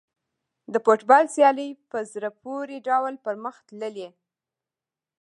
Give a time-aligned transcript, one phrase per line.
[0.73, 4.09] د فوټبال سیالۍ په زړه پورې ډول پرمخ تللې.